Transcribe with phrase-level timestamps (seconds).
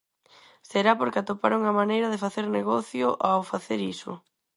[0.69, 4.11] Será porque atoparon a maneira de facer negocio ao facer iso.